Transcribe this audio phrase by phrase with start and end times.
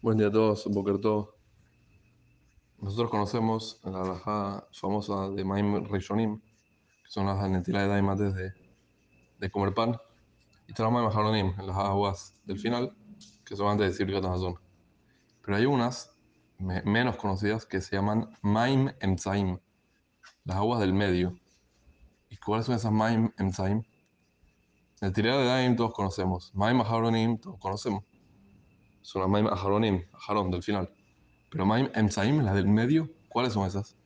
[0.00, 1.30] Buen día a todos, Boker Tov.
[2.78, 8.34] Nosotros conocemos la alajá famosa de Maim Rishonim, que son las netilas de Daim antes
[8.34, 8.52] de,
[9.38, 9.96] de comer pan,
[10.66, 12.96] y está la Maim Haronim, las aguas del final,
[13.44, 14.54] que son antes de decir Gatazón.
[15.42, 16.16] Pero hay unas
[16.58, 19.58] me- menos conocidas que se llaman Maim Emzaim,
[20.44, 21.34] las aguas del medio.
[22.30, 23.82] ¿Y cuáles son esas Maim Emzaim?
[25.00, 28.04] Netilas de Daim todos conocemos, Maim Haronim todos conocemos.
[29.08, 30.90] Son las Maim Aharonim, Aharon del final.
[31.48, 33.96] Pero Maim Emsaim, las del medio, ¿cuáles son esas?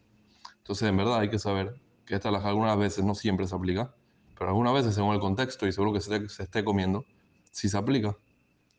[0.59, 1.75] Entonces, en verdad, hay que saber
[2.07, 3.93] que esta alajá algunas veces no siempre se aplica,
[4.39, 7.05] pero algunas veces, según el contexto y seguro que se, se esté comiendo,
[7.51, 8.17] sí se aplica.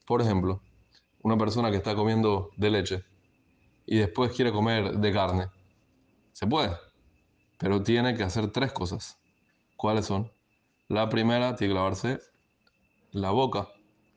[0.07, 0.61] Por ejemplo,
[1.23, 3.03] una persona que está comiendo de leche
[3.85, 5.47] y después quiere comer de carne.
[6.31, 6.71] Se puede,
[7.57, 9.19] pero tiene que hacer tres cosas.
[9.75, 10.31] ¿Cuáles son?
[10.87, 12.21] La primera, tiene que lavarse
[13.11, 13.67] la boca.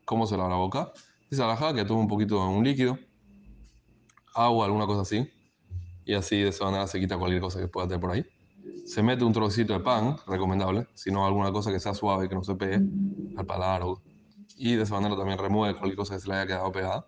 [0.05, 0.93] ¿Cómo se lava la boca?
[1.29, 2.97] Dice alajá que toma un poquito de un líquido,
[4.33, 5.29] agua, alguna cosa así,
[6.05, 8.25] y así de esa manera se quita cualquier cosa que pueda tener por ahí.
[8.85, 12.35] Se mete un trocito de pan, recomendable, si no alguna cosa que sea suave, que
[12.35, 12.79] no se pegue
[13.35, 13.83] al paladar.
[14.55, 17.05] Y de esa manera también remueve cualquier cosa que se le haya quedado pegada.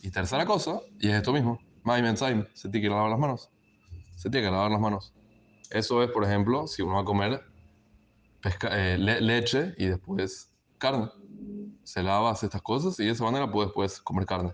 [0.00, 3.50] Y tercera cosa, y es esto mismo, Maim Enzyme, se tiene que lavar las manos.
[4.16, 5.14] Se tiene que lavar las manos.
[5.70, 7.40] Eso es, por ejemplo, si uno va a comer
[8.42, 11.08] pesca- eh, le- leche y después carne.
[11.84, 14.52] Se lava, hace estas cosas y de esa manera puedes después comer carne.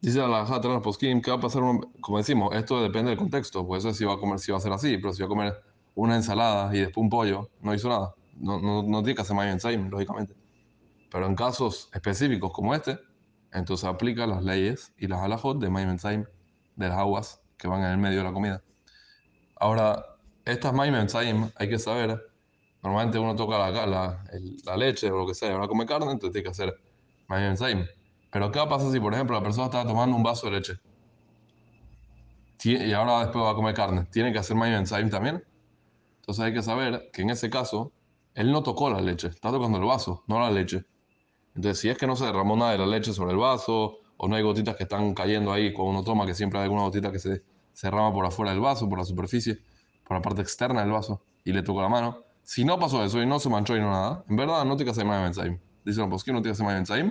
[0.00, 1.62] Dice la Hajat Poskim que va a pasar,
[2.02, 4.58] como decimos, esto depende del contexto, pues eso es si va a comer, si va
[4.58, 5.62] a ser así, pero si va a comer
[5.94, 8.14] una ensalada y después un pollo, no hizo nada.
[8.36, 10.34] No, no, no tiene que hacer mayo ensaim, lógicamente.
[11.10, 12.98] Pero en casos específicos como este,
[13.52, 16.26] entonces aplica las leyes y las halajot de mayo ensaim,
[16.76, 18.62] de las aguas que van en el medio de la comida.
[19.56, 20.04] Ahora,
[20.44, 22.20] estas mayo ensaim hay que saber,
[22.84, 26.12] normalmente uno toca la, la, el- la leche o lo que sea, ahora come carne,
[26.12, 26.74] entonces tiene que hacer
[27.28, 27.86] mayo ensaim.
[28.30, 30.74] Pero ¿qué pasa si, por ejemplo, la persona está tomando un vaso de leche
[32.62, 34.06] y ahora después va a comer carne?
[34.10, 35.44] ¿Tiene que hacer mayo ensaim también?
[36.20, 37.92] Entonces hay que saber que en ese caso,
[38.34, 40.84] él no tocó la leche, está tocando el vaso, no la leche.
[41.54, 44.28] Entonces, si es que no se derramó nada de la leche sobre el vaso, o
[44.28, 47.12] no hay gotitas que están cayendo ahí cuando uno toma, que siempre hay alguna gotita
[47.12, 47.42] que se,
[47.72, 49.58] se derrama por afuera del vaso, por la superficie,
[50.04, 52.23] por la parte externa del vaso, y le tocó la mano.
[52.44, 54.84] Si no pasó eso y no se manchó y no nada, en verdad no tiene
[54.84, 55.58] que hacer mayo ensaim.
[55.84, 57.10] Dice los posquín, no tiene que hacer mayo ensaim,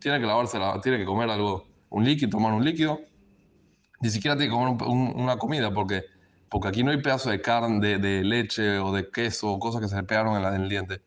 [0.00, 2.98] tiene que lavarse, la, tiene que comer algo, un líquido, tomar un líquido,
[4.00, 6.04] ni siquiera tiene que comer un- un- una comida, porque,
[6.48, 9.80] porque aquí no hay pedazo de carne, de, de leche o de queso o cosas
[9.80, 11.02] que se le pegaron en el diente.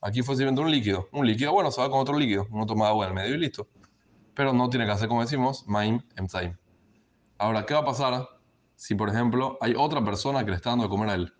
[0.00, 1.08] Aquí fue simplemente un líquido.
[1.12, 2.46] Un líquido, bueno, se va con otro líquido.
[2.50, 3.68] Uno toma agua en el medio y listo.
[4.34, 6.56] Pero no tiene que hacer, como decimos, maim emzaim.
[7.38, 8.26] Ahora, ¿qué va a pasar
[8.76, 11.34] si, por ejemplo, hay otra persona que le está dando de comer a él?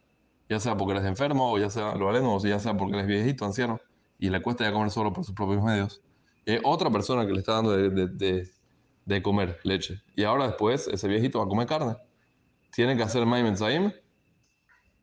[0.50, 2.94] Ya sea porque él es enfermo, o ya sea lo valeno, o ya sea porque
[2.94, 3.80] él es viejito, anciano,
[4.18, 6.02] y le cuesta ya comer solo por sus propios medios.
[6.44, 8.50] Y hay otra persona que le está dando de,
[9.04, 10.02] de- comer leche.
[10.16, 11.96] Y ahora después ese viejito va a comer carne.
[12.72, 13.92] ¿Tiene que hacer maim emzaim?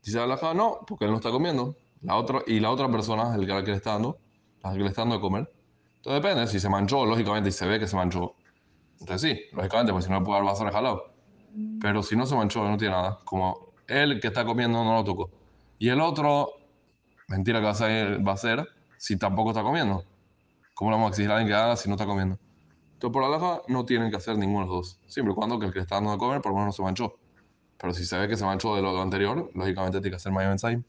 [0.03, 1.75] Dice Alajá, no, porque él no está comiendo.
[2.01, 4.17] La otra, y la otra persona, el que, le está dando,
[4.63, 5.49] la que le está dando de comer.
[5.97, 8.35] Entonces depende, si se manchó, lógicamente, y se ve que se manchó.
[8.99, 11.13] Entonces sí, lógicamente, pues si no puede de jalado.
[11.81, 13.19] Pero si no se manchó, no tiene nada.
[13.25, 15.31] Como él que está comiendo no lo tocó.
[15.79, 16.51] Y el otro,
[17.27, 18.67] mentira que va a ser, va a ser
[18.97, 20.03] si tampoco está comiendo.
[20.73, 22.37] ¿Cómo le vamos a exigir a alguien que haga si no está comiendo?
[22.93, 24.99] Entonces por Alajá no tienen que hacer ninguno de los dos.
[25.07, 26.83] Siempre y cuando que el que está dando de comer por lo menos no se
[26.83, 27.15] manchó.
[27.77, 30.51] Pero si se ve que se manchó de lo anterior, lógicamente tiene que hacer mayo
[30.51, 30.83] ensaim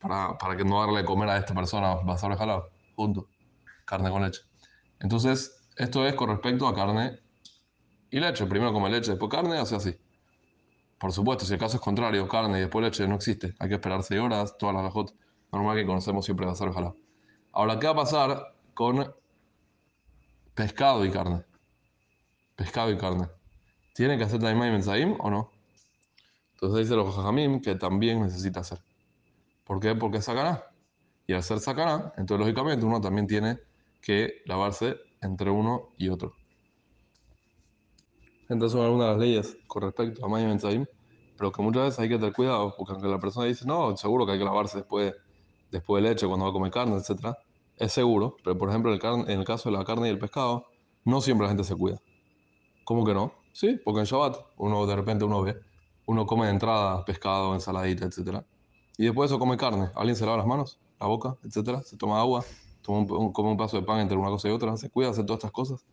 [0.00, 3.28] para, para que no darle de comer a esta persona basado jalado, junto,
[3.84, 4.40] carne con leche.
[4.98, 7.20] Entonces, esto es con respecto a carne
[8.10, 8.46] y leche.
[8.46, 9.96] Primero come leche, después carne, o sea así.
[11.00, 13.54] Por supuesto, si el caso es contrario, carne y después leche no existe.
[13.58, 15.14] Hay que esperar 6 horas, todas las lajot
[15.50, 16.96] normal que conocemos siempre basado jalado.
[17.52, 19.10] Ahora, ¿qué va a pasar con
[20.54, 21.42] pescado y carne?
[22.54, 23.28] Pescado y carne.
[23.94, 25.50] ¿Tiene que hacer también mensaim o no?
[26.52, 28.84] Entonces dice los jajamim que también necesita hacer.
[29.64, 29.94] ¿Por qué?
[29.94, 30.70] Porque es sacará.
[31.26, 33.58] Y al ser sacará, entonces lógicamente uno también tiene
[34.02, 36.34] que lavarse entre uno y otro.
[38.50, 40.86] Entonces son algunas de las leyes con respecto a Mayim Mensaim,
[41.36, 44.26] pero que muchas veces hay que tener cuidado, porque aunque la persona dice, no, seguro
[44.26, 45.14] que hay que lavarse después,
[45.70, 47.34] después de leche, cuando va a comer carne, etc.
[47.76, 50.18] Es seguro, pero por ejemplo en el, en el caso de la carne y el
[50.20, 50.66] pescado,
[51.04, 51.98] no siempre la gente se cuida.
[52.84, 53.44] ¿Cómo que no?
[53.52, 55.56] Sí, porque en Shabbat uno de repente uno ve,
[56.06, 58.46] uno come de entrada pescado, ensaladita, etc.
[58.98, 59.90] Y después de eso come carne.
[59.94, 61.82] Alguien se lava las manos, la boca, etcétera.
[61.84, 62.48] Se toma agua,
[62.82, 64.76] toma un, un- come un pedazo de pan entre una cosa y otra.
[64.76, 65.86] Se cuida, hace todas estas cosas.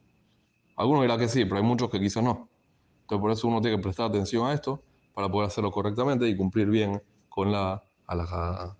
[0.78, 2.50] Algunos dirán que sí, pero hay muchos que quizás no.
[3.02, 6.38] Entonces por eso uno tiene que prestar atención a esto para poder hacerlo correctamente y
[6.38, 8.77] cumplir bien con la alajada.